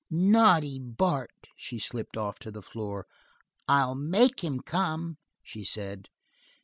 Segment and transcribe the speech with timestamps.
[0.09, 3.05] "Naughty Bart!" She slipped off to the floor.
[3.67, 6.07] "I'll make him come," she said.